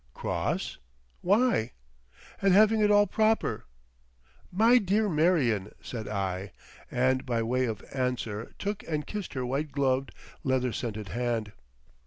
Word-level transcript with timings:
"Cross! 0.15 0.79
Why?" 1.21 1.73
"At 2.41 2.51
having 2.53 2.79
it 2.81 2.89
all 2.89 3.05
proper." 3.05 3.65
"My 4.51 4.79
dear 4.79 5.07
Marion!" 5.07 5.73
said 5.79 6.07
I, 6.07 6.53
and 6.89 7.23
by 7.23 7.43
way 7.43 7.65
of 7.65 7.83
answer 7.93 8.55
took 8.57 8.81
and 8.87 9.05
kissed 9.05 9.35
her 9.35 9.45
white 9.45 9.71
gloved, 9.71 10.11
leather 10.43 10.73
scented 10.73 11.09
hand.... 11.09 11.51